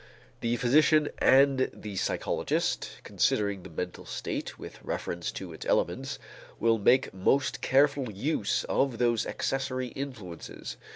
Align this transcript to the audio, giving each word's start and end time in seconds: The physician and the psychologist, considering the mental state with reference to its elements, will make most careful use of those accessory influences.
The 0.39 0.55
physician 0.57 1.09
and 1.19 1.69
the 1.71 1.95
psychologist, 1.95 2.89
considering 3.03 3.61
the 3.61 3.69
mental 3.69 4.03
state 4.07 4.57
with 4.57 4.81
reference 4.83 5.31
to 5.33 5.53
its 5.53 5.63
elements, 5.67 6.17
will 6.59 6.79
make 6.79 7.13
most 7.13 7.61
careful 7.61 8.11
use 8.11 8.63
of 8.63 8.97
those 8.97 9.27
accessory 9.27 9.89
influences. 9.89 10.75